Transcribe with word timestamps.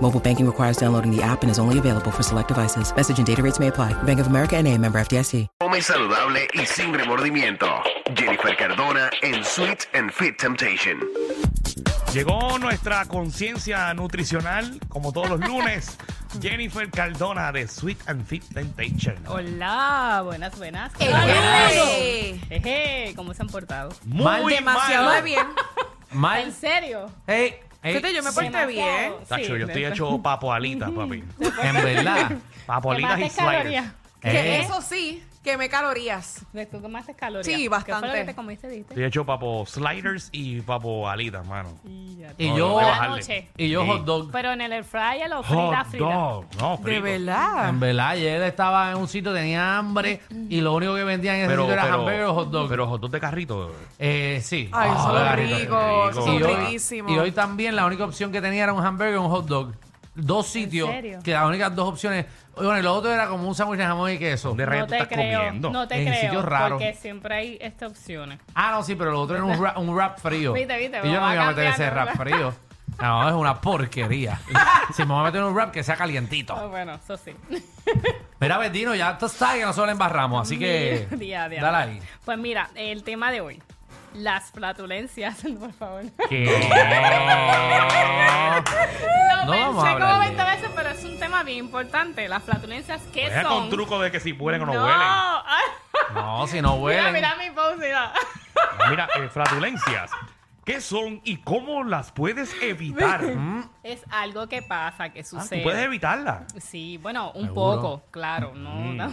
Mobile 0.00 0.20
banking 0.20 0.46
requires 0.46 0.76
downloading 0.76 1.10
the 1.10 1.22
app 1.22 1.42
and 1.42 1.50
is 1.50 1.58
only 1.58 1.78
available 1.78 2.10
for 2.10 2.22
select 2.22 2.48
devices. 2.48 2.94
Message 2.94 3.18
and 3.18 3.26
data 3.26 3.42
rates 3.42 3.58
may 3.58 3.68
apply. 3.68 3.94
Bank 4.04 4.20
of 4.20 4.26
America 4.26 4.56
and 4.56 4.68
a 4.68 4.76
member 4.78 4.98
FDIC. 5.00 5.46
Come 5.60 5.80
saludable 5.80 6.46
y 6.54 6.64
sin 6.66 6.92
remordimiento. 6.92 7.66
Jennifer 8.14 8.54
Cardona 8.56 9.10
en 9.22 9.42
Sweet 9.42 9.86
and 9.94 10.10
Fit 10.12 10.36
Temptation. 10.38 11.00
Llegó 12.12 12.58
nuestra 12.58 13.04
conciencia 13.06 13.92
nutricional, 13.94 14.78
como 14.88 15.12
todos 15.12 15.30
los 15.30 15.40
lunes. 15.40 15.96
Jennifer 16.42 16.90
Cardona 16.90 17.50
de 17.52 17.66
Sweet 17.66 17.98
and 18.06 18.24
Fit 18.26 18.44
Temptation. 18.52 19.16
Hola, 19.26 20.20
buenas, 20.24 20.56
buenas. 20.58 20.92
¡Ey! 20.98 22.38
Jeje, 22.48 23.12
¿cómo 23.16 23.32
se 23.34 23.42
han 23.42 23.48
portado? 23.48 23.90
Muy 24.04 24.24
Mal, 24.24 24.46
demasiado 24.46 25.06
mal. 25.06 25.22
bien. 25.22 25.46
¿En 26.12 26.18
Mal. 26.20 26.52
serio? 26.52 27.10
Hey, 27.26 27.54
hey, 27.56 27.60
Fíjate, 27.92 28.14
yo 28.14 28.22
me 28.22 28.32
porté 28.32 28.50
Demasiado. 28.50 28.68
bien. 28.68 29.12
Tacho, 29.28 29.44
Sí, 29.44 29.48
yo 29.60 29.66
estoy 29.66 29.84
hecho 29.84 30.22
papo 30.22 30.52
alitas, 30.52 30.90
papi. 30.90 31.24
en 31.62 31.74
verdad. 31.76 32.32
Papo 32.66 32.92
alitas 32.92 33.12
y 33.12 33.14
¿Quemaste 33.16 33.34
sliders. 33.40 33.56
calorías? 33.58 33.92
Que 34.20 34.30
Eh. 34.56 34.60
eso 34.62 34.82
sí, 34.82 35.22
quemé 35.46 35.68
calorías. 35.68 36.44
¿De 36.52 36.66
¿Tú 36.66 36.82
quemaste 36.82 37.14
calorías? 37.14 37.46
Sí, 37.46 37.52
¿Qué 37.52 37.58
fue 37.58 37.64
lo 37.64 37.70
bastante. 37.70 38.12
que 38.18 38.24
te 38.24 38.34
comiste? 38.34 38.78
Estoy 38.80 39.04
hecho 39.04 39.24
papo 39.24 39.64
sliders 39.66 40.28
y 40.32 40.60
papo 40.60 41.08
alitas, 41.08 41.46
mano. 41.46 41.70
Y 41.84 42.16
ya. 42.16 42.34
Y 42.36 42.48
No, 42.50 42.56
yo, 42.58 42.68
no, 42.68 42.74
bajarle. 42.76 43.48
y 43.56 43.68
yo 43.70 43.82
Sí. 43.82 43.88
hot 43.88 44.04
dog. 44.04 44.30
Pero 44.32 44.52
en 44.52 44.60
el 44.60 44.72
air 44.72 44.84
fryer 44.84 45.32
o 45.32 45.42
frita, 45.42 45.78
Hot 45.78 45.86
frita. 45.86 46.04
dog. 46.04 46.44
No, 46.60 46.76
De 46.76 46.82
frito. 46.82 47.02
verdad. 47.02 47.68
En 47.68 47.80
verdad, 47.80 48.08
ayer 48.10 48.42
estaba 48.42 48.90
en 48.90 48.98
un 48.98 49.08
sitio, 49.08 49.32
tenía 49.32 49.78
hambre 49.78 50.20
y 50.50 50.60
lo 50.60 50.74
único 50.74 50.94
que 50.94 51.04
vendían 51.04 51.36
en 51.36 51.40
ese 51.42 51.50
Pero, 51.50 51.62
sitio 51.62 51.72
era 51.74 51.94
hamburger 51.94 52.22
o 52.24 52.34
hot 52.34 52.50
dog. 52.50 52.68
pero 52.68 52.86
hot 52.88 53.00
dog 53.00 53.10
de 53.12 53.20
carrito. 53.20 53.72
eh, 53.98 54.40
sí. 54.42 54.68
Ay, 54.72 54.90
Ah, 54.92 54.98
son 55.02 55.12
de 55.14 55.18
los 55.20 55.28
carrito. 55.28 55.58
ricos, 55.58 56.08
rico. 56.10 56.26
son 56.26 56.34
Y 56.34 56.42
hoy, 56.42 56.54
riquísimos. 56.56 57.12
y 57.12 57.18
hoy 57.18 57.32
también 57.32 57.76
la 57.76 57.86
única 57.86 58.04
opción 58.04 58.32
que 58.32 58.40
tenía 58.42 58.64
era 58.64 58.72
un 58.72 58.84
hamburger 58.84 59.14
y 59.14 59.18
un 59.18 59.28
hot 59.30 59.46
dog. 59.46 59.72
Dos 60.16 60.46
sitios. 60.46 60.88
serio? 60.90 61.18
Que 61.22 61.32
las 61.32 61.44
únicas 61.46 61.74
dos 61.74 61.88
opciones. 61.88 62.26
Bueno, 62.54 62.78
y 62.78 62.82
lo 62.82 62.94
otro 62.94 63.12
era 63.12 63.28
como 63.28 63.46
un 63.46 63.54
sándwich 63.54 63.78
de 63.78 63.84
jamón 63.84 64.10
y 64.10 64.18
queso. 64.18 64.48
¿Dónde 64.48 64.64
No 64.64 64.70
rayos 64.70 64.86
tú 64.86 64.90
te 64.92 64.96
estás 65.02 65.08
creo, 65.16 65.38
comiendo? 65.40 65.70
no 65.70 65.86
te 65.86 65.94
En 65.96 66.06
creo, 66.08 66.20
sitios 66.22 66.44
raros. 66.44 66.78
porque 66.80 66.94
siempre 66.94 67.34
hay 67.34 67.58
estas 67.60 67.90
opciones. 67.92 68.40
Ah, 68.54 68.70
no, 68.72 68.82
sí, 68.82 68.94
pero 68.94 69.10
lo 69.12 69.20
otro 69.20 69.36
era 69.36 69.44
un 69.44 69.58
wrap, 69.60 69.78
un 69.78 69.94
wrap 69.94 70.18
frío. 70.18 70.54
Viste, 70.54 70.76
viste, 70.78 70.98
y 71.04 71.12
yo 71.12 71.20
no 71.20 71.28
me 71.28 71.34
iba 71.34 71.44
a 71.44 71.48
meter 71.48 71.66
ese 71.66 71.90
wrap 71.90 72.16
¿verdad? 72.18 72.24
frío. 72.24 72.54
No, 73.00 73.28
es 73.28 73.34
una 73.34 73.60
porquería. 73.60 74.40
si 74.94 75.02
me 75.04 75.12
voy 75.12 75.20
a 75.20 75.24
meter 75.24 75.42
un 75.42 75.54
wrap 75.54 75.70
que 75.70 75.82
sea 75.82 75.96
calientito. 75.96 76.68
bueno, 76.70 76.94
eso 76.94 77.18
sí. 77.18 77.32
Mira, 78.40 78.56
Betino, 78.56 78.94
ya 78.94 79.10
esto 79.10 79.26
está 79.26 79.52
que 79.54 79.60
nosotros 79.62 79.86
le 79.86 79.92
embarramos, 79.92 80.40
así 80.42 80.58
que. 80.58 81.06
Día, 81.10 81.46
día. 81.50 81.60
Dale 81.60 81.76
ahí. 81.92 82.00
Pues 82.24 82.38
mira, 82.38 82.70
el 82.74 83.02
tema 83.04 83.30
de 83.30 83.42
hoy. 83.42 83.62
Las 84.14 84.50
flatulencias, 84.50 85.36
por 85.60 85.72
favor. 85.74 86.04
¿Qué? 86.30 86.46
No 89.46 89.52
vamos 89.52 89.84
a 89.84 89.90
hablar 89.92 90.08
como 90.12 90.22
de 90.22 90.26
20 90.34 90.44
veces, 90.56 90.70
pero 90.74 90.88
es 90.90 91.04
un 91.04 91.18
tema 91.18 91.42
bien 91.42 91.58
importante. 91.58 92.28
Las 92.28 92.42
flatulencias, 92.42 93.02
¿qué 93.12 93.28
Deja 93.28 93.42
son? 93.42 93.60
con 93.60 93.70
truco 93.70 94.00
de 94.00 94.10
que 94.10 94.20
si 94.20 94.32
huelen 94.32 94.62
o 94.62 94.66
no, 94.66 94.74
no. 94.74 94.84
huelen. 94.84 95.00
No, 96.14 96.46
si 96.46 96.60
no 96.62 96.74
huelen. 96.74 97.12
Mira, 97.12 97.34
mira 97.36 97.48
mi 97.50 97.54
pose, 97.54 97.76
mira. 97.76 98.12
Mira, 98.90 99.08
eh, 99.16 99.28
flatulencias. 99.28 100.10
¿Qué 100.64 100.80
son 100.80 101.20
y 101.24 101.38
cómo 101.38 101.84
las 101.84 102.12
puedes 102.12 102.54
evitar? 102.62 103.22
Mm. 103.36 103.64
Es 103.86 104.02
algo 104.10 104.48
que 104.48 104.62
pasa, 104.62 105.10
que 105.10 105.20
Ah, 105.20 105.24
sucede. 105.24 105.58
¿Tú 105.60 105.64
puedes 105.64 105.84
evitarla? 105.84 106.44
Sí, 106.58 106.98
bueno, 106.98 107.30
un 107.32 107.46
¿Seguro? 107.46 107.80
poco, 107.80 108.02
claro. 108.10 108.52
No, 108.54 108.70
Mm. 108.74 108.96
no. 108.96 109.04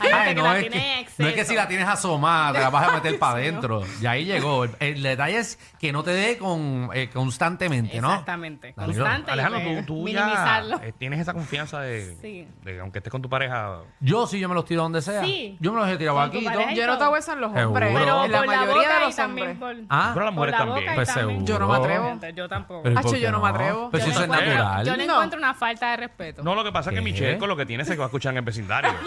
Hay 0.00 0.28
que 0.28 0.34
no, 0.36 0.42
la 0.44 0.58
es 0.60 0.70
que, 0.70 1.00
exceso. 1.00 1.22
no 1.22 1.28
es 1.28 1.34
que 1.34 1.44
si 1.44 1.54
la 1.56 1.66
tienes 1.66 1.88
asomada, 1.88 2.52
te 2.52 2.60
la 2.60 2.70
vas 2.70 2.88
a 2.88 2.92
meter 2.92 3.18
para 3.18 3.40
Sí, 3.42 3.48
adentro. 3.48 3.82
Y 4.00 4.06
ahí 4.06 4.24
llegó. 4.24 4.64
El, 4.64 4.70
el 4.78 5.02
detalle 5.02 5.38
es 5.38 5.58
que 5.80 5.92
no 5.92 6.02
te 6.04 6.12
dé 6.12 6.38
con, 6.38 6.90
eh, 6.94 7.10
constantemente, 7.12 8.00
¿no? 8.00 8.10
Exactamente. 8.10 8.74
Constante. 8.74 9.30
Alejandro, 9.32 9.60
me- 9.60 9.82
tú, 9.82 9.94
tú 9.98 10.02
minimizarlo. 10.04 10.78
ya 10.80 10.86
eh, 10.86 10.92
tienes 10.96 11.18
esa 11.20 11.32
confianza 11.32 11.80
de, 11.80 12.16
Sí. 12.22 12.46
de 12.62 12.80
aunque 12.80 12.98
estés 12.98 13.10
con 13.10 13.22
tu 13.22 13.28
pareja. 13.28 13.78
Yo 14.00 14.26
sí, 14.28 14.38
yo 14.38 14.48
me 14.48 14.54
los 14.54 14.64
tiro 14.64 14.82
donde 14.82 15.02
sea. 15.02 15.24
Sí. 15.24 15.56
Yo 15.60 15.72
me 15.72 15.80
los 15.80 15.88
he 15.88 15.96
tirado 15.96 16.20
aquí. 16.20 16.44
Yo 16.76 16.86
no 16.86 16.98
te 16.98 17.04
hago 17.04 17.16
eso 17.16 17.32
en 17.32 17.40
los 17.40 17.50
hombres. 17.56 17.90
Pero 17.92 18.24
en 18.24 18.30
la 18.32 18.42
mayoría 18.44 18.88
de 18.94 19.00
los 19.06 19.18
hombres. 19.18 19.56
Ah, 19.90 20.10
Pero 20.14 20.26
las 20.26 20.34
mujeres 20.34 20.52
la 20.52 20.58
también. 20.66 20.94
Pues. 20.94 21.44
Yo 21.44 21.58
no 21.58 21.68
me 21.68 21.76
atrevo. 21.76 22.18
Yo 22.36 22.48
tampoco. 22.48 22.82
Pero 22.84 22.94
¿y 22.94 22.98
Hacho, 22.98 23.08
por 23.08 23.18
yo 23.18 23.32
no 23.32 23.40
me 23.42 23.48
atrevo. 23.48 23.90
Yo 24.12 24.20
si 24.22 24.26
no 24.28 24.34
eso 24.34 24.42
es 24.42 24.48
puedo. 24.48 24.58
natural. 24.64 24.86
Yo 24.86 24.96
le 24.96 25.06
No. 25.06 25.12
encuentro 25.14 25.38
una 25.38 25.54
falta 25.54 25.90
de 25.90 25.96
respeto. 25.96 26.42
No, 26.42 26.54
lo 26.54 26.64
que 26.64 26.72
pasa 26.72 26.90
es 26.90 26.94
que 26.94 27.00
¿Qué? 27.04 27.10
Michelle 27.12 27.38
con 27.38 27.48
lo 27.48 27.56
que 27.56 27.66
tiene 27.66 27.84
se 27.84 27.96
va 27.96 28.04
a 28.04 28.06
escuchar 28.06 28.32
en 28.32 28.38
el 28.38 28.44
vecindario. 28.44 28.92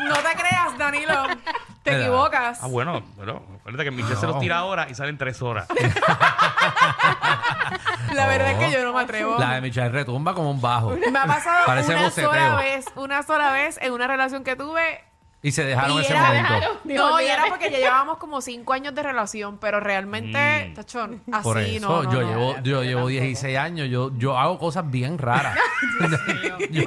No 0.00 0.14
te 0.16 0.36
creas, 0.36 0.76
Danilo. 0.78 1.26
Te 1.84 1.92
Mira. 1.92 2.02
equivocas. 2.02 2.58
Ah, 2.60 2.66
bueno, 2.66 3.02
bueno, 3.14 3.40
acuérdate 3.60 3.84
que 3.84 3.90
Michelle 3.92 4.16
se 4.16 4.26
los 4.26 4.40
tira 4.40 4.58
ahora 4.58 4.88
y 4.90 4.94
salen 4.96 5.16
tres 5.16 5.40
horas. 5.42 5.68
La 8.12 8.26
verdad 8.26 8.50
es 8.52 8.58
que 8.58 8.72
yo 8.72 8.82
no 8.84 8.92
me 8.92 9.02
atrevo. 9.02 9.38
La 9.38 9.54
de 9.54 9.60
Michelle 9.60 9.90
retumba 9.90 10.34
como 10.34 10.50
un 10.50 10.60
bajo. 10.60 10.90
Me 11.10 11.16
ha 11.18 11.24
pasado 11.26 11.66
Parece 11.66 11.92
una 11.94 12.02
boceteo. 12.02 12.30
sola 12.30 12.56
vez, 12.56 12.86
una 12.96 13.22
sola 13.22 13.52
vez 13.52 13.78
en 13.80 13.92
una 13.92 14.06
relación 14.08 14.42
que 14.42 14.56
tuve. 14.56 15.04
Y 15.42 15.52
se 15.52 15.64
dejaron 15.64 15.98
Y 15.98 16.00
ese 16.00 16.12
era- 16.12 16.26
momento. 16.26 16.80
No, 16.84 16.92
y 16.94 16.98
olvídate. 16.98 17.32
era 17.32 17.44
porque 17.48 17.70
ya 17.70 17.78
llevábamos 17.78 18.16
como 18.18 18.40
cinco 18.40 18.72
años 18.72 18.94
de 18.94 19.02
relación, 19.02 19.58
pero 19.58 19.78
realmente, 19.80 20.68
Mm. 20.70 20.74
tachón, 20.74 21.22
así 21.30 21.42
Por 21.44 21.58
eso, 21.60 21.88
no, 21.88 22.02
no, 22.02 22.12
yo 22.12 22.20
no. 22.22 22.28
llevo, 22.28 22.54
yo 22.56 22.62
yo 22.62 22.82
llevo 22.82 23.00
tampoco. 23.00 23.08
16 23.08 23.58
años, 23.58 23.88
yo, 23.88 24.10
yo 24.16 24.36
hago 24.38 24.58
cosas 24.58 24.90
bien 24.90 25.18
raras. 25.18 25.56
yo 26.70 26.82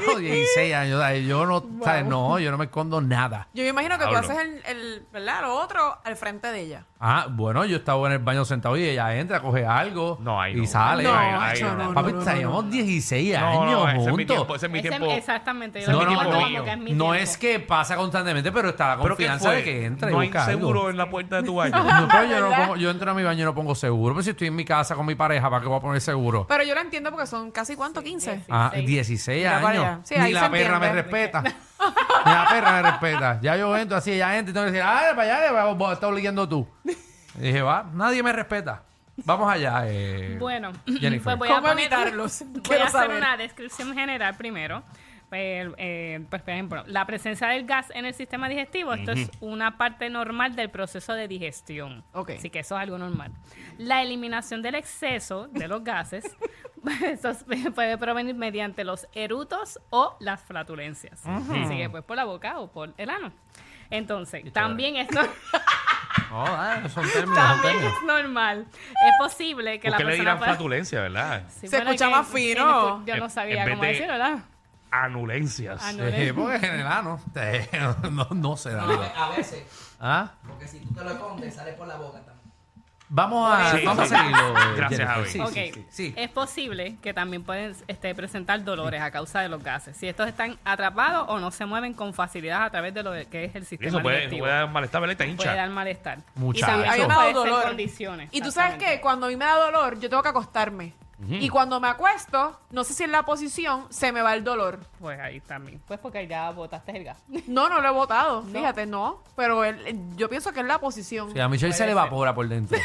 llevo 0.00 0.18
16 0.18 0.74
años, 0.74 1.02
yo 1.26 1.46
no, 1.46 1.64
¿sabes? 1.84 2.04
no, 2.06 2.38
yo 2.38 2.50
no 2.50 2.58
me 2.58 2.64
escondo 2.66 3.00
nada. 3.00 3.48
Yo 3.54 3.62
me 3.62 3.70
imagino 3.70 3.98
que 3.98 4.04
tú 4.06 4.14
haces 4.16 4.36
el, 4.38 4.62
el, 4.66 5.06
¿verdad? 5.12 5.42
Lo 5.42 5.54
otro 5.54 5.98
al 6.04 6.16
frente 6.16 6.48
de 6.48 6.60
ella. 6.60 6.84
Ah, 7.04 7.26
bueno, 7.28 7.64
yo 7.64 7.76
estaba 7.78 8.06
en 8.06 8.12
el 8.12 8.18
baño 8.20 8.44
sentado 8.44 8.76
y 8.76 8.84
ella 8.84 9.16
entra, 9.16 9.40
coge 9.42 9.66
algo 9.66 10.18
No, 10.20 10.40
ahí 10.40 10.52
y 10.52 10.60
no. 10.60 10.66
sale. 10.66 11.02
No, 11.02 11.12
macho, 11.12 11.74
no. 11.74 11.84
no, 11.88 11.94
Papi, 11.94 12.12
no, 12.12 12.18
no, 12.20 12.24
teníamos 12.24 12.64
no. 12.64 12.70
16 12.70 13.38
No, 13.40 13.46
años 13.46 13.64
no, 13.72 13.88
ese 13.88 13.98
es 13.98 14.04
mi 14.04 14.10
juntos. 14.10 14.26
tiempo, 14.36 14.54
ese 14.56 14.66
es 14.66 14.72
mi 14.72 14.78
Ese- 14.78 14.88
tiempo. 14.88 15.10
exactamente. 15.10 15.80
Yo 15.80 15.92
lo 15.92 15.98
como 15.98 16.64
que 16.64 16.70
es 16.70 16.78
mi 16.78 16.92
no 16.92 17.04
tiempo. 17.06 17.14
es 17.14 17.36
que 17.36 17.58
pasa 17.60 17.96
constantemente, 17.96 18.52
pero 18.52 18.68
está 18.70 18.88
la 18.88 19.02
¿Pero 19.02 19.16
qué 19.16 19.24
confianza 19.26 19.46
fue? 19.48 19.56
de 19.56 19.64
que 19.64 19.84
entra 19.86 20.10
y 20.10 20.12
No 20.14 20.20
hay 20.20 20.28
busca 20.28 20.44
algo. 20.46 20.58
seguro 20.60 20.90
en 20.90 20.96
la 20.96 21.10
puerta 21.10 21.36
de 21.36 21.42
tu 21.42 21.54
baño. 21.56 21.72
No, 22.02 22.08
pero 22.08 22.24
yo, 22.24 22.40
no 22.40 22.50
pongo- 22.54 22.76
yo 22.76 22.90
entro 22.90 23.10
a 23.10 23.14
mi 23.14 23.22
baño 23.22 23.42
y 23.42 23.44
no 23.44 23.54
pongo 23.54 23.74
seguro. 23.74 24.14
Pero 24.14 24.22
si 24.22 24.30
estoy 24.30 24.46
en 24.48 24.54
mi 24.56 24.64
casa 24.64 24.94
con 24.94 25.04
mi 25.04 25.14
pareja, 25.14 25.50
¿para 25.50 25.60
qué 25.62 25.68
voy 25.68 25.78
a 25.78 25.80
poner 25.80 26.00
seguro? 26.00 26.46
Pero 26.48 26.62
yo 26.64 26.74
lo 26.74 26.80
entiendo 26.80 27.10
porque 27.10 27.26
son 27.26 27.50
casi, 27.50 27.74
¿cuánto? 27.76 28.02
15. 28.02 28.21
Ah, 28.48 28.70
16. 28.74 28.86
16 28.86 29.38
Mira 29.38 29.60
para 29.60 29.68
años. 29.68 29.84
allá. 29.84 30.00
Sí, 30.04 30.14
Ni 30.16 30.20
ahí 30.20 30.32
la 30.32 30.40
se 30.44 30.50
perra 30.50 30.78
me 30.78 30.86
entiende. 30.88 31.02
respeta. 31.02 31.42
Ni 32.26 32.32
la 32.32 32.46
perra 32.48 32.72
me 32.72 32.82
respeta. 32.90 33.38
Ya 33.42 33.56
yo 33.56 33.76
entro 33.76 33.96
así, 33.96 34.12
ella 34.12 34.38
entra 34.38 34.50
y 34.50 34.54
tengo 34.54 34.66
que 34.66 34.72
decir, 34.72 34.84
ah, 34.86 35.02
para 35.16 35.22
allá, 35.38 35.48
que 35.68 35.74
vos 35.74 35.92
estás 35.92 36.12
leyendo 36.12 36.48
tú. 36.48 36.68
Y 36.84 37.40
dije, 37.40 37.62
va, 37.62 37.86
nadie 37.94 38.22
me 38.22 38.32
respeta. 38.32 38.82
Vamos 39.24 39.52
allá, 39.52 39.82
eh, 39.86 40.36
Bueno, 40.38 40.72
Jennifer. 40.86 41.22
pues 41.22 41.38
voy 41.38 41.48
a 41.48 41.54
¿Cómo 41.56 41.68
poner- 41.68 41.80
evitarlos? 41.84 42.44
Voy 42.46 42.62
Quiero 42.62 42.84
a 42.84 42.86
hacer 42.88 43.00
saber. 43.02 43.16
una 43.18 43.36
descripción 43.36 43.94
general 43.94 44.36
primero. 44.36 44.82
Pues, 45.32 45.66
eh, 45.78 46.20
pues, 46.28 46.42
por 46.42 46.50
ejemplo, 46.50 46.84
la 46.88 47.06
presencia 47.06 47.48
del 47.48 47.64
gas 47.64 47.90
en 47.94 48.04
el 48.04 48.12
sistema 48.12 48.50
digestivo, 48.50 48.92
esto 48.92 49.12
es 49.12 49.30
una 49.40 49.78
parte 49.78 50.10
normal 50.10 50.54
del 50.56 50.68
proceso 50.68 51.14
de 51.14 51.26
digestión. 51.26 52.04
Ok. 52.12 52.32
Así 52.36 52.50
que 52.50 52.58
eso 52.58 52.74
es 52.76 52.82
algo 52.82 52.98
normal. 52.98 53.32
La 53.78 54.02
eliminación 54.02 54.60
del 54.60 54.74
exceso 54.74 55.48
de 55.48 55.68
los 55.68 55.82
gases, 55.84 56.36
eso 57.02 57.30
es- 57.30 57.46
puede 57.74 57.96
provenir 57.96 58.34
mediante 58.34 58.84
los 58.84 59.08
erutos 59.14 59.80
o 59.88 60.18
las 60.20 60.42
flatulencias. 60.42 61.24
Así 61.26 61.78
que 61.78 61.88
pues 61.88 62.04
por 62.04 62.16
la 62.18 62.24
boca 62.24 62.58
o 62.58 62.70
por 62.70 62.92
el 62.98 63.08
ano. 63.08 63.32
Entonces, 63.88 64.52
también 64.52 64.96
es, 64.96 65.10
no- 65.12 65.22
No, 65.22 66.44
ah, 66.46 66.82
son 66.92 67.08
términos, 67.10 67.38
también 67.38 67.84
es 67.84 68.02
normal. 68.06 68.66
Es 68.70 69.12
posible 69.18 69.80
que 69.80 69.88
¿Por 69.88 69.92
la 69.92 69.96
qué 69.96 70.04
le 70.04 70.08
persona 70.10 70.22
dirán 70.24 70.38
pueda- 70.38 70.52
flatulencia, 70.52 71.00
verdad? 71.00 71.44
Sí, 71.48 71.68
Se 71.68 71.76
bueno, 71.78 71.90
escucha 71.92 72.04
que- 72.08 72.14
más 72.16 72.28
fino. 72.28 73.06
Yo 73.06 73.16
no 73.16 73.30
sabía 73.30 73.64
en 73.64 73.70
cómo 73.70 73.82
de- 73.82 73.88
decirlo, 73.88 74.12
¿verdad? 74.12 74.38
Anulencias. 74.92 75.82
Anu- 75.82 76.04
Eh, 76.12 76.32
porque 76.34 76.66
en 76.66 76.80
el 76.80 76.86
ano 76.86 77.20
eh, 77.34 77.68
no, 78.12 78.26
no 78.30 78.56
se 78.56 78.70
da. 78.72 78.82
A 79.16 79.30
veces, 79.30 79.64
¿Ah? 80.00 80.32
porque 80.46 80.68
si 80.68 80.78
tú 80.80 80.94
te 80.94 81.02
lo 81.02 81.10
escondes, 81.12 81.54
sale 81.54 81.72
por 81.72 81.86
la 81.88 81.96
boca 81.96 82.18
también. 82.18 82.32
Vamos 83.14 83.52
a, 83.54 83.72
Sí, 83.76 83.84
vamos 83.84 84.08
sí. 84.08 84.14
a 84.14 84.18
seguirlo. 84.18 84.48
eh, 84.58 84.74
Gracias, 84.74 85.00
Jennifer. 85.00 85.06
Javi. 85.06 85.28
Sí, 85.28 85.40
Ok. 85.40 85.74
sí, 85.74 85.86
sí. 85.90 86.14
Es 86.16 86.30
posible 86.30 86.96
que 87.02 87.12
también 87.12 87.42
pueden 87.44 87.76
este, 87.86 88.14
presentar 88.14 88.64
dolores 88.64 89.02
a 89.02 89.10
causa 89.10 89.40
de 89.40 89.50
los 89.50 89.62
gases. 89.62 89.96
Si 89.98 90.08
estos 90.08 90.26
están 90.28 90.58
atrapados 90.64 91.26
o 91.28 91.38
no 91.38 91.50
se 91.50 91.66
mueven 91.66 91.92
con 91.92 92.14
facilidad 92.14 92.62
a 92.64 92.70
través 92.70 92.94
de 92.94 93.02
lo 93.02 93.12
que 93.28 93.44
es 93.44 93.54
el 93.54 93.64
Y 93.64 93.66
sistema 93.66 93.88
eso 93.90 94.02
puede, 94.02 94.16
digestivo. 94.16 94.44
puede 94.44 94.52
dar 94.54 94.70
malestar, 94.70 95.00
¿verdad? 95.02 95.16
Te 95.16 95.24
Puede 95.24 95.30
hincha. 95.32 95.54
dar 95.54 95.68
malestar. 95.70 96.18
Muchacho. 96.36 96.64
Y 96.64 96.66
también 96.84 96.88
A 96.90 96.92
mí 96.94 96.98
me 97.00 97.04
ha 97.04 97.16
puede 97.16 97.28
dado 97.32 97.42
ser 97.42 97.50
dolor. 97.52 97.66
condiciones. 97.68 98.28
Y 98.32 98.40
tú 98.40 98.50
sabes 98.50 98.70
exactamente. 98.74 98.96
que 98.96 99.00
cuando 99.02 99.26
a 99.26 99.28
mí 99.28 99.36
me 99.36 99.44
da 99.44 99.56
dolor, 99.56 99.98
yo 100.00 100.08
tengo 100.08 100.22
que 100.22 100.28
acostarme. 100.30 100.94
Y 101.28 101.48
cuando 101.48 101.78
me 101.78 101.88
acuesto, 101.88 102.58
no 102.70 102.82
sé 102.84 102.94
si 102.94 103.04
en 103.04 103.12
la 103.12 103.22
posición 103.24 103.86
se 103.90 104.10
me 104.12 104.22
va 104.22 104.34
el 104.34 104.42
dolor. 104.42 104.80
Pues 104.98 105.20
ahí 105.20 105.40
también. 105.40 105.80
Pues 105.86 106.00
porque 106.00 106.26
ya 106.26 106.50
botaste 106.50 106.96
el 106.96 107.04
gas. 107.04 107.18
No, 107.46 107.68
no 107.68 107.80
lo 107.80 107.88
he 107.88 107.92
botado, 107.92 108.42
fíjate, 108.42 108.86
no. 108.86 109.22
Pero 109.36 109.62
el- 109.64 110.16
yo 110.16 110.28
pienso 110.28 110.52
que 110.52 110.60
es 110.60 110.66
la 110.66 110.78
posición. 110.78 111.32
Sí, 111.32 111.38
a 111.40 111.48
Michelle 111.48 111.72
se 111.72 111.86
le 111.86 111.92
evapora 111.92 112.34
por 112.34 112.48
dentro. 112.48 112.78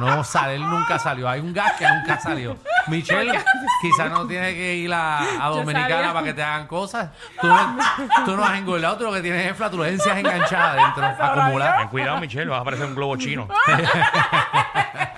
No, 0.00 0.16
no 0.16 0.24
sale, 0.24 0.56
él 0.56 0.68
nunca 0.68 0.98
salió. 0.98 1.28
Hay 1.28 1.38
un 1.38 1.52
gas 1.52 1.74
que 1.78 1.86
nunca 1.88 2.18
salió. 2.20 2.56
Michelle 2.88 3.38
quizás 3.80 4.10
no 4.10 4.26
tiene 4.26 4.52
que 4.52 4.74
ir 4.74 4.92
a, 4.92 5.18
a 5.20 5.48
Yo 5.50 5.56
Dominicana 5.58 5.88
sabía. 5.96 6.12
para 6.12 6.24
que 6.26 6.34
te 6.34 6.42
hagan 6.42 6.66
cosas. 6.66 7.10
Tú 7.40 7.46
no, 7.46 7.76
tú 8.24 8.36
no 8.36 8.44
has 8.44 8.58
engordado, 8.58 8.96
tú 8.98 9.04
lo 9.04 9.12
que 9.12 9.20
tienes 9.20 9.46
es 9.48 9.56
flatulencias 9.56 10.16
enganchadas 10.18 10.74
dentro, 10.74 11.02
Ten 11.16 11.24
acumuladas. 11.24 11.88
cuidado, 11.88 12.18
Michelle, 12.20 12.50
vas 12.50 12.62
a 12.62 12.64
parecer 12.64 12.86
un 12.86 12.96
globo 12.96 13.16
chino. 13.16 13.46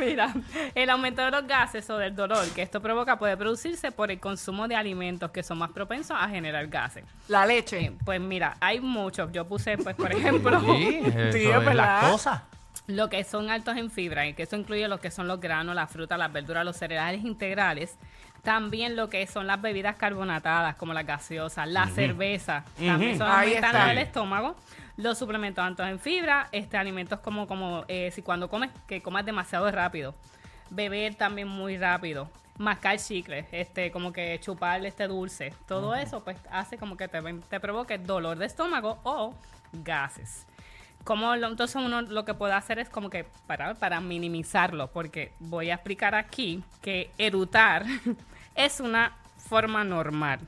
Mira, 0.00 0.32
el 0.74 0.90
aumento 0.90 1.22
de 1.22 1.30
los 1.30 1.46
gases 1.46 1.88
o 1.90 1.98
del 1.98 2.16
dolor 2.16 2.44
que 2.54 2.62
esto 2.62 2.80
provoca 2.80 3.18
puede 3.18 3.36
producirse 3.36 3.92
por 3.92 4.10
el 4.10 4.18
consumo 4.18 4.66
de 4.66 4.74
alimentos 4.76 5.30
que 5.30 5.42
son 5.42 5.58
más 5.58 5.70
propensos 5.70 6.16
a 6.18 6.28
generar 6.28 6.66
gases. 6.68 7.04
La 7.28 7.44
leche. 7.46 7.92
Pues 8.04 8.20
mira, 8.20 8.56
hay 8.60 8.80
muchos. 8.80 9.30
Yo 9.32 9.46
puse, 9.46 9.76
pues, 9.78 9.94
por 9.96 10.10
ejemplo, 10.16 10.60
Sí, 10.60 11.02
Sí, 11.32 11.46
es 11.46 11.64
verdad. 11.64 12.02
lactosa. 12.02 12.44
lo 12.86 13.08
que 13.08 13.22
son 13.24 13.50
altos 13.50 13.76
en 13.76 13.90
fibra, 13.90 14.26
y 14.26 14.34
que 14.34 14.42
eso 14.44 14.56
incluye 14.56 14.88
lo 14.88 14.98
que 15.00 15.10
son 15.10 15.28
los 15.28 15.38
granos, 15.40 15.74
las 15.74 15.90
frutas, 15.90 16.18
las 16.18 16.32
verduras, 16.32 16.64
los 16.64 16.76
cereales 16.76 17.22
integrales. 17.24 17.96
También 18.42 18.96
lo 18.96 19.10
que 19.10 19.26
son 19.26 19.46
las 19.46 19.60
bebidas 19.60 19.96
carbonatadas, 19.96 20.74
como 20.76 20.94
las 20.94 21.04
gaseosas, 21.06 21.68
la 21.68 21.86
cerveza, 21.88 22.64
también 22.78 23.18
son 23.18 23.28
Ahí 23.30 23.48
aumentan 23.48 23.76
está. 23.76 23.92
el 23.92 23.98
estómago. 23.98 24.56
Los 25.00 25.18
suplementos 25.18 25.64
altos 25.64 25.86
en 25.88 25.98
fibra, 25.98 26.48
este 26.52 26.76
alimentos 26.76 27.20
como, 27.20 27.46
como 27.46 27.84
eh, 27.88 28.10
si 28.12 28.22
cuando 28.22 28.48
comes, 28.50 28.70
que 28.86 29.00
comas 29.00 29.24
demasiado 29.24 29.70
rápido. 29.70 30.14
Beber 30.70 31.14
también 31.14 31.48
muy 31.48 31.78
rápido. 31.78 32.28
Mascar 32.58 32.98
chicles, 32.98 33.46
este, 33.52 33.90
como 33.90 34.12
que 34.12 34.38
chupar 34.40 34.84
este 34.84 35.08
dulce. 35.08 35.54
Todo 35.66 35.94
eso, 35.94 36.22
pues, 36.22 36.36
hace 36.50 36.76
como 36.76 36.96
que 36.98 37.08
te, 37.08 37.22
te 37.48 37.60
provoque 37.60 37.96
dolor 37.96 38.36
de 38.38 38.44
estómago 38.46 38.98
o 39.04 39.34
gases. 39.72 40.46
Como 41.04 41.34
lo- 41.36 41.48
entonces 41.48 41.76
uno 41.76 42.02
lo 42.02 42.26
que 42.26 42.34
puede 42.34 42.52
hacer 42.52 42.78
es 42.78 42.90
como 42.90 43.08
que 43.08 43.24
para, 43.46 43.74
para 43.74 44.00
minimizarlo, 44.02 44.88
porque 44.92 45.32
voy 45.38 45.70
a 45.70 45.74
explicar 45.76 46.14
aquí 46.14 46.62
que 46.82 47.10
erutar 47.16 47.86
es 48.54 48.80
una 48.80 49.16
forma 49.38 49.82
normal, 49.82 50.40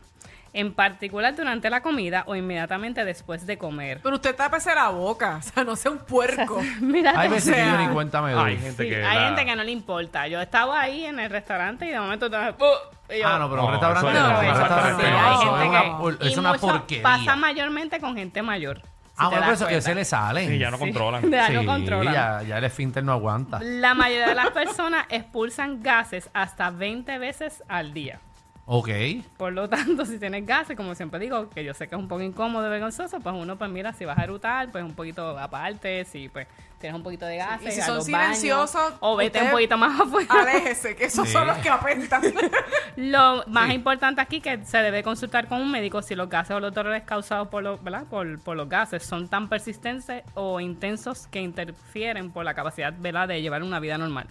en 0.54 0.74
particular 0.74 1.34
durante 1.34 1.70
la 1.70 1.80
comida 1.80 2.24
o 2.26 2.36
inmediatamente 2.36 3.04
después 3.04 3.46
de 3.46 3.56
comer. 3.56 4.00
Pero 4.02 4.16
usted 4.16 4.34
tápese 4.36 4.74
la 4.74 4.90
boca, 4.90 5.36
o 5.40 5.42
sea, 5.42 5.64
no 5.64 5.76
sea 5.76 5.90
un 5.92 5.98
puerco. 5.98 6.60
Mira, 6.80 7.12
Hay 7.16 7.28
veces 7.30 7.54
que 7.54 7.64
yo 7.64 7.76
ni 7.78 7.88
cuenta 7.88 8.20
me 8.20 8.32
doy. 8.32 8.50
Hay 8.52 8.58
gente 8.58 8.82
sí, 8.82 8.88
que. 8.90 9.04
hay 9.04 9.16
la- 9.18 9.24
gente 9.28 9.44
que 9.46 9.56
no 9.56 9.64
le 9.64 9.70
importa. 9.70 10.26
Yo 10.28 10.40
estaba 10.40 10.80
ahí 10.80 11.06
en 11.06 11.18
el 11.20 11.30
restaurante 11.30 11.86
y 11.86 11.90
de 11.90 11.98
momento 12.00 12.26
estaba, 12.26 12.52
¡pum! 12.56 12.68
Y 13.14 13.20
yo, 13.20 13.28
Ah, 13.28 13.38
no, 13.38 13.48
pero 13.50 13.62
un 13.64 13.66
No, 13.66 13.72
restaurante 13.72 14.12
no. 14.20 14.40
restaurante 14.40 15.04
sí, 15.04 15.10
no, 15.10 15.18
hay 15.18 15.36
gente 15.36 16.26
es 16.28 16.36
una, 16.38 16.50
que- 16.50 16.56
es 16.56 16.62
porquería. 16.62 17.02
Pasa 17.02 17.36
mayormente 17.36 18.00
con 18.00 18.14
gente 18.16 18.42
mayor. 18.42 18.78
si 18.80 18.88
Ah, 19.18 19.28
bueno, 19.28 19.44
por 19.44 19.54
eso 19.54 19.66
que 19.66 19.80
se 19.82 19.94
le 19.94 20.04
salen. 20.04 20.48
Sí, 20.48 20.58
ya 20.58 20.70
no 20.70 20.76
Sí. 20.78 20.84
controlan. 20.84 21.22
Ya 21.30 21.48
no 21.50 21.60
Sí, 21.60 21.66
controlan. 21.66 22.14
Ya, 22.14 22.42
ya 22.42 22.58
el 22.58 22.64
esfínter 22.64 23.04
no 23.04 23.12
aguanta. 23.12 23.58
La 23.62 23.92
mayoría 23.94 24.28
de 24.28 24.34
las 24.34 24.50
personas 24.50 25.04
expulsan 25.10 25.82
gases 25.82 26.30
hasta 26.32 26.70
20 26.70 27.18
veces 27.18 27.62
al 27.68 27.92
día. 27.92 28.20
Ok. 28.64 28.88
Por 29.36 29.52
lo 29.52 29.68
tanto, 29.68 30.04
si 30.06 30.18
tienes 30.18 30.46
gases, 30.46 30.76
como 30.76 30.94
siempre 30.94 31.18
digo, 31.18 31.50
que 31.50 31.64
yo 31.64 31.74
sé 31.74 31.88
que 31.88 31.96
es 31.96 32.00
un 32.00 32.08
poco 32.08 32.22
incómodo 32.22 32.66
y 32.66 32.70
vergonzoso, 32.70 33.18
pues 33.20 33.34
uno, 33.36 33.56
pues 33.58 33.70
mira, 33.70 33.92
si 33.92 34.04
vas 34.04 34.16
a 34.18 34.24
erutar, 34.24 34.70
pues 34.70 34.84
un 34.84 34.94
poquito 34.94 35.36
aparte, 35.38 36.04
si 36.04 36.28
pues 36.28 36.46
tienes 36.78 36.96
un 36.96 37.02
poquito 37.04 37.26
de 37.26 37.36
gases, 37.36 37.68
y 37.68 37.72
si 37.72 37.80
a 37.80 37.86
son 37.86 37.96
los 37.96 38.08
baños, 38.10 38.38
silenciosos, 38.38 38.94
o 39.00 39.16
vete 39.16 39.40
un 39.42 39.50
poquito 39.50 39.76
más 39.76 40.00
afuera. 40.00 40.28
Aléjese, 40.42 40.94
que 40.96 41.04
esos 41.06 41.26
Sí. 41.26 41.32
son 41.32 41.46
los 41.46 41.58
que 41.58 41.68
apestan. 41.70 42.22
Lo 42.96 43.44
más 43.46 43.72
importante 43.72 44.20
aquí 44.20 44.40
que 44.40 44.64
se 44.64 44.78
debe 44.78 45.02
consultar 45.02 45.48
con 45.48 45.60
un 45.60 45.70
médico 45.70 46.02
si 46.02 46.14
los 46.14 46.28
gases 46.28 46.56
o 46.56 46.60
los 46.60 46.72
dolores 46.74 47.02
causados 47.04 47.48
por 47.48 47.62
los, 47.62 47.82
¿verdad? 47.82 48.04
Por, 48.10 48.40
por 48.40 48.56
los 48.56 48.68
gases 48.68 49.02
son 49.04 49.28
tan 49.28 49.48
persistentes 49.48 50.22
o 50.34 50.60
intensos 50.60 51.26
que 51.28 51.40
interfieren 51.40 52.30
por 52.30 52.44
la 52.44 52.54
capacidad 52.54 52.92
¿verdad? 52.98 53.28
de 53.28 53.40
llevar 53.42 53.62
una 53.62 53.80
vida 53.80 53.96
normal. 53.98 54.26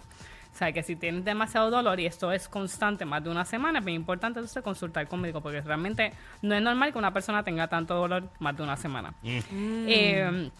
O 0.52 0.56
sea, 0.56 0.70
que 0.72 0.82
si 0.82 0.96
tienes 0.96 1.24
demasiado 1.24 1.70
dolor 1.70 1.98
y 1.98 2.06
esto 2.06 2.30
es 2.30 2.46
constante 2.48 3.04
más 3.04 3.24
de 3.24 3.30
una 3.30 3.44
semana, 3.44 3.78
es 3.78 3.84
bien 3.84 3.96
importante 3.96 4.38
entonces 4.38 4.62
consultar 4.62 5.08
con 5.08 5.20
médico 5.20 5.40
porque 5.40 5.62
realmente 5.62 6.12
no 6.42 6.54
es 6.54 6.60
normal 6.60 6.92
que 6.92 6.98
una 6.98 7.12
persona 7.12 7.42
tenga 7.42 7.68
tanto 7.68 7.94
dolor 7.94 8.28
más 8.38 8.56
de 8.56 8.62
una 8.62 8.76
semana. 8.76 9.14
Eh, 9.24 10.50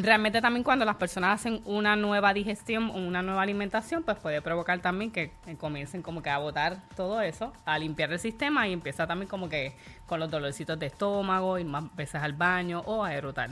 Realmente 0.00 0.40
también 0.40 0.62
cuando 0.62 0.84
las 0.84 0.94
personas 0.94 1.40
hacen 1.40 1.60
una 1.64 1.96
nueva 1.96 2.32
digestión 2.32 2.90
o 2.90 2.94
una 2.94 3.20
nueva 3.20 3.42
alimentación, 3.42 4.04
pues 4.04 4.16
puede 4.18 4.40
provocar 4.40 4.78
también 4.78 5.10
que 5.10 5.32
eh, 5.46 5.56
comiencen 5.56 6.02
como 6.02 6.22
que 6.22 6.30
a 6.30 6.38
botar 6.38 6.78
todo 6.94 7.20
eso, 7.20 7.52
a 7.64 7.76
limpiar 7.80 8.12
el 8.12 8.20
sistema 8.20 8.68
y 8.68 8.72
empieza 8.72 9.08
también 9.08 9.28
como 9.28 9.48
que 9.48 9.74
con 10.06 10.20
los 10.20 10.30
dolorcitos 10.30 10.78
de 10.78 10.86
estómago, 10.86 11.58
ir 11.58 11.66
más 11.66 11.84
veces 11.96 12.22
al 12.22 12.34
baño 12.34 12.82
o 12.86 13.02
a 13.02 13.12
erutar. 13.12 13.50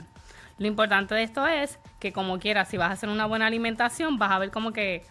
Lo 0.57 0.67
importante 0.67 1.15
de 1.15 1.23
esto 1.23 1.45
es 1.45 1.79
que 1.99 2.13
como 2.13 2.39
quieras, 2.39 2.69
si 2.69 2.77
vas 2.77 2.91
a 2.91 2.93
hacer 2.93 3.09
una 3.09 3.25
buena 3.25 3.45
alimentación, 3.47 4.17
vas 4.17 4.31
a 4.31 4.39
ver 4.39 4.49
como 4.49 4.71
que 4.71 5.05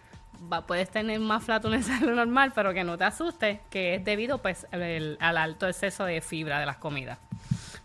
va- 0.51 0.61
puedes 0.61 0.89
tener 0.89 1.19
más 1.19 1.43
flatulencia 1.43 1.97
de 1.99 2.05
lo 2.07 2.15
normal, 2.15 2.51
pero 2.55 2.73
que 2.73 2.83
no 2.83 2.97
te 2.97 3.03
asustes, 3.05 3.59
que 3.69 3.95
es 3.95 4.05
debido 4.05 4.37
pues 4.39 4.67
el- 4.71 5.17
al 5.19 5.37
alto 5.37 5.67
exceso 5.67 6.05
de 6.05 6.21
fibra 6.21 6.59
de 6.59 6.65
las 6.65 6.77
comidas. 6.77 7.17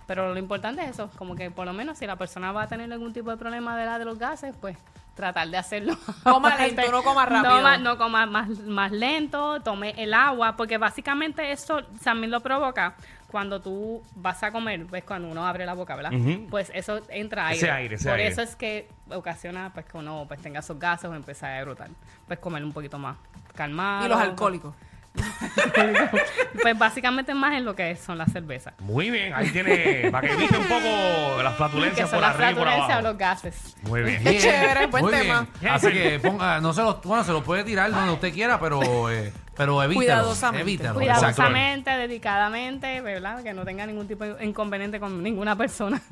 Pero 0.06 0.32
lo 0.34 0.38
importante 0.38 0.82
es 0.82 0.90
eso, 0.90 1.10
como 1.16 1.37
que 1.37 1.50
por 1.50 1.64
lo 1.64 1.72
menos 1.72 1.99
si 1.99 2.06
la 2.06 2.16
persona 2.16 2.52
va 2.52 2.62
a 2.62 2.66
tener 2.69 2.93
algún 2.93 3.12
tipo 3.12 3.31
de 3.31 3.37
problema 3.37 3.76
de 3.76 3.87
la 3.87 3.99
de 3.99 4.04
los 4.04 4.19
gases, 4.19 4.54
pues 4.60 4.76
tratar 5.14 5.49
de 5.49 5.56
hacerlo. 5.58 5.96
Coma 6.25 6.56
lento, 6.56 6.90
no 6.90 7.02
coma 7.02 7.26
rápido. 7.26 7.78
No 7.78 7.99
coma 7.99 8.26
más, 8.26 8.49
más 8.60 8.90
lento, 8.93 9.60
tome 9.60 9.94
el 9.99 10.12
agua, 10.14 10.56
porque 10.56 10.78
básicamente 10.78 11.52
eso 11.52 11.82
también 12.02 12.31
lo 12.31 12.40
provoca 12.40 12.94
cuando 13.32 13.61
tú 13.61 14.02
vas 14.14 14.40
a 14.44 14.52
comer, 14.52 14.84
ves 14.84 15.02
cuando 15.05 15.26
uno 15.29 15.44
abre 15.46 15.67
la 15.67 15.73
boca, 15.75 15.96
¿verdad? 15.96 16.12
Ujú. 16.12 16.46
Pues 16.50 16.70
eso 16.75 17.00
entra 17.09 17.49
aire. 17.49 17.56
Ese 17.59 17.71
aire, 17.71 17.95
ese 17.97 18.09
Por 18.09 18.18
aire. 18.18 18.28
eso 18.30 18.42
es 18.42 18.54
que 18.54 18.87
ocasiona 19.11 19.71
pues 19.75 19.87
que 19.87 19.97
uno 19.99 20.26
pues 20.28 20.40
tenga 20.40 20.61
esos 20.61 20.78
gases 20.78 21.06
o 21.11 21.14
empezar 21.14 21.50
a 21.50 21.59
erutar. 21.59 21.88
Pues 22.28 22.38
comer 22.38 22.62
un 22.62 22.73
poquito 22.73 22.99
más 22.99 23.16
calmado. 23.56 24.06
y 24.06 24.09
los 24.11 24.21
alcohólicos. 24.21 24.75
Pues 26.62 26.78
básicamente 26.78 27.35
más 27.35 27.54
en 27.54 27.64
lo 27.64 27.75
que 27.75 27.97
son 27.97 28.18
las 28.18 28.33
cervezas. 28.33 28.75
Muy 28.80 29.11
bien, 29.11 29.33
ahí 29.35 29.49
tiene. 29.50 30.09
Para 30.11 30.28
que 30.28 30.35
evite 30.35 30.56
un 30.56 30.64
poco 30.66 31.42
las 31.42 31.56
flatulencias 31.56 32.09
por 32.11 32.21
las 32.21 32.35
arriba 32.35 32.50
y 32.50 32.54
por 32.54 32.62
flatulencias 32.62 32.88
o 32.88 32.92
abajo. 32.92 33.09
los 33.09 33.18
gases. 33.18 33.76
Muy 33.83 34.02
bien. 34.02 34.23
Qué 34.23 34.38
chévere, 34.38 34.87
buen 34.87 35.04
Muy 35.04 35.12
tema. 35.12 35.47
bien. 35.61 35.73
Así 35.73 35.90
que 35.92 36.18
ponga, 36.21 36.61
no 36.61 36.73
se 36.73 36.83
lo, 36.83 37.00
bueno, 37.04 37.25
se 37.25 37.33
lo 37.33 37.42
puede 37.42 37.64
tirar 37.64 37.90
donde 37.90 38.12
usted 38.12 38.33
quiera, 38.33 38.59
pero, 38.61 39.11
eh, 39.11 39.33
pero 39.56 39.82
evítelo. 39.82 39.99
Cuidadosamente. 40.06 40.88
Cuidadosamente, 40.92 41.90
dedicadamente, 41.90 43.00
¿verdad? 43.00 43.42
Que 43.42 43.52
no 43.52 43.64
tenga 43.64 43.85
ningún 43.87 44.06
tipo 44.09 44.25
de 44.25 44.44
inconveniente 44.44 44.99
con 45.00 45.23
ninguna 45.23 45.56
persona. 45.56 46.00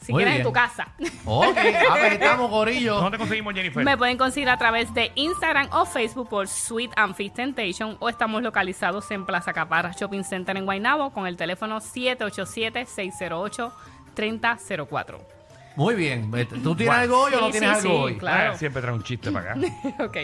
Si 0.00 0.12
Muy 0.12 0.20
quieres 0.22 0.34
bien. 0.36 0.46
en 0.46 0.48
tu 0.48 0.52
casa. 0.52 0.86
Ok, 1.24 1.56
a 1.90 1.94
ver, 1.94 2.12
estamos, 2.14 2.48
Gorillo. 2.50 3.00
¿Dónde 3.00 3.18
conseguimos 3.18 3.52
Jennifer? 3.52 3.84
Me 3.84 3.96
pueden 3.98 4.16
conseguir 4.16 4.48
a 4.48 4.56
través 4.56 4.94
de 4.94 5.10
Instagram 5.16 5.68
o 5.72 5.84
Facebook 5.86 6.28
por 6.28 6.46
Sweet 6.46 6.92
and 6.94 7.16
Fit 7.16 7.34
Temptation 7.34 7.96
o 7.98 8.08
estamos 8.08 8.40
localizados 8.44 9.10
en 9.10 9.26
Plaza 9.26 9.52
Caparra 9.52 9.90
Shopping 9.90 10.22
Center 10.22 10.56
en 10.56 10.66
Guaynabo 10.66 11.10
con 11.12 11.26
el 11.26 11.36
teléfono 11.36 11.80
787-608-3004. 14.16 15.18
Muy 15.76 15.94
bien. 15.94 16.30
¿Tú 16.62 16.74
tienes 16.74 16.86
Bueno. 16.86 16.92
algo 17.02 17.20
hoy 17.22 17.34
o 17.34 17.40
no 17.40 17.46
Sí, 17.46 17.52
tienes 17.52 17.70
sí, 17.80 17.86
algo 17.88 17.98
sí, 17.98 18.02
hoy? 18.14 18.18
claro. 18.18 18.52
Ah, 18.52 18.56
siempre 18.56 18.80
trae 18.82 18.94
un 18.94 19.02
chiste 19.02 19.30
para 19.32 19.52
acá. 19.52 19.60
ok. 20.04 20.16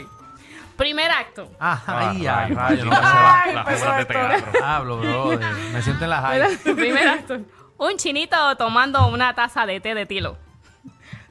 Primer 0.76 1.10
acto. 1.10 1.50
Ajá, 1.58 2.10
ay, 2.10 2.26
Ah, 2.26 2.44
ay, 2.46 2.54
rayos, 2.54 2.56
rayo, 2.56 2.84
no 2.84 2.90
las 2.90 3.46
me 3.46 3.52
las 3.52 3.66
empezó 3.68 3.84
obras 3.84 3.96
de 3.96 4.02
esto. 4.02 4.12
teatro. 4.50 4.64
Hablo, 4.64 4.98
bro. 4.98 5.38
Me 5.72 5.82
siento 5.82 6.04
en 6.04 6.10
la 6.10 6.20
high. 6.22 6.56
Primer 6.74 7.08
acto. 7.08 7.38
Un 7.78 7.96
chinito 7.96 8.56
tomando 8.56 9.06
una 9.08 9.34
taza 9.34 9.66
de 9.66 9.80
té 9.80 9.94
de 9.94 10.06
tilo. 10.06 10.36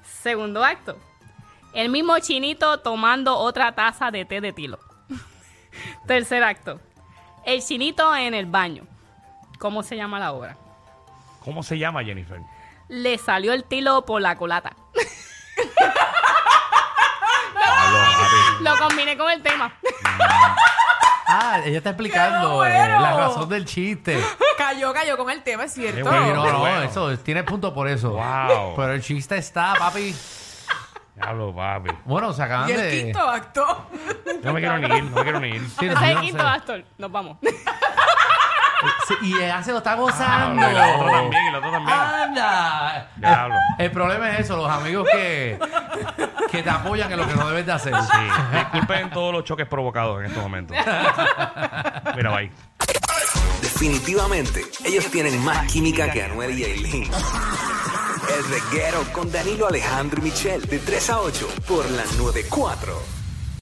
Segundo 0.03 0.63
acto. 0.63 0.97
El 1.73 1.89
mismo 1.89 2.17
chinito 2.19 2.79
tomando 2.79 3.38
otra 3.38 3.73
taza 3.73 4.12
de 4.12 4.25
té 4.25 4.39
de 4.41 4.53
tilo. 4.53 4.79
Tercer 6.07 6.43
acto. 6.43 6.79
El 7.45 7.62
chinito 7.62 8.15
en 8.15 8.33
el 8.33 8.45
baño. 8.45 8.83
¿Cómo 9.59 9.83
se 9.83 9.95
llama 9.97 10.19
la 10.19 10.31
obra? 10.33 10.57
¿Cómo 11.43 11.63
se 11.63 11.77
llama 11.77 12.03
Jennifer? 12.03 12.39
Le 12.89 13.17
salió 13.17 13.53
el 13.53 13.63
tilo 13.63 14.05
por 14.05 14.21
la 14.21 14.38
culata. 14.38 14.73
Lo 18.63 18.77
combiné 18.77 19.17
con 19.17 19.29
el 19.32 19.41
tema. 19.41 19.74
Ah, 21.25 21.62
ella 21.63 21.77
está 21.77 21.91
explicando 21.91 22.65
eh, 22.65 22.70
la 22.70 23.13
razón 23.17 23.48
del 23.50 23.65
chiste. 23.65 24.22
Cayó, 24.58 24.93
cayó 24.93 25.17
con 25.17 25.29
el 25.29 25.41
tema, 25.41 25.63
es 25.65 25.74
cierto. 25.74 25.98
Qué 25.98 26.03
Sí, 26.03 26.10
bueno. 26.10 26.36
no, 26.36 26.51
no, 26.51 26.60
bueno. 26.60 26.82
eso 26.84 27.17
tiene 27.20 27.43
punto 27.43 27.74
por 27.74 27.88
eso. 27.88 28.12
Wow. 28.12 28.75
Pero 28.75 28.93
el 28.93 29.01
chiste 29.01 29.38
está, 29.38 29.74
papi. 29.77 30.13
Diablo, 31.15 31.53
papi. 31.55 31.91
Bueno, 32.05 32.34
se 32.34 32.43
acaban 32.43 32.70
Y 32.70 32.74
el 32.74 32.82
de. 32.82 33.03
quinto 33.03 33.20
acto. 33.29 33.88
No 34.43 34.51
me 34.53 34.60
quiero 34.60 34.77
ni 34.79 34.96
ir, 34.98 35.03
no 35.05 35.15
me 35.15 35.24
quiero 35.24 35.39
ni 35.39 35.50
ir. 35.50 35.62
Sí, 35.79 35.86
Ese 35.86 35.93
no, 35.96 36.01
es 36.01 36.08
el 36.10 36.15
no 36.15 36.22
quinto 36.22 36.43
sé. 36.43 36.50
actor. 36.50 36.84
Nos 36.98 37.12
vamos. 37.12 37.38
Sí, 39.07 39.13
y 39.21 39.33
ella 39.35 39.61
se 39.63 39.71
lo 39.71 39.77
está 39.79 39.91
Ah, 39.93 39.95
gozando. 39.95 40.61
y 40.61 40.65
el 40.71 40.77
otro 40.77 41.09
también, 41.11 41.45
y 41.45 41.47
el 41.49 41.55
otro 41.55 41.71
también. 41.71 41.97
Anda. 41.97 43.07
Diablo. 43.15 43.55
El 43.79 43.91
problema 43.91 44.29
es 44.31 44.39
eso, 44.41 44.57
los 44.57 44.69
amigos 44.69 45.07
que, 45.11 45.59
que 46.51 46.63
te 46.63 46.69
apoyan 46.69 47.11
en 47.11 47.17
lo 47.19 47.27
que 47.27 47.33
no 47.35 47.47
debes 47.47 47.65
de 47.65 47.71
hacer. 47.71 47.93
Sí, 47.95 48.17
disculpen 48.57 49.09
todos 49.11 49.33
los 49.33 49.43
choques 49.43 49.67
provocados 49.67 50.19
en 50.21 50.25
estos 50.27 50.41
momentos. 50.43 50.75
Mira, 52.15 52.31
bye. 52.31 52.51
Definitivamente, 53.61 54.61
ellos 54.85 55.05
tienen 55.11 55.43
más 55.43 55.71
química 55.71 56.09
que 56.11 56.23
Anuel 56.23 56.57
y 56.59 56.63
Aileen. 56.63 57.03
El 57.03 58.49
reguero 58.49 59.03
con 59.11 59.31
Danilo 59.31 59.67
Alejandro 59.67 60.19
y 60.21 60.23
Michel, 60.23 60.61
de 60.65 60.79
3 60.79 61.09
a 61.11 61.19
8, 61.19 61.47
por 61.67 61.89
la 61.91 62.03
94. 62.17 63.23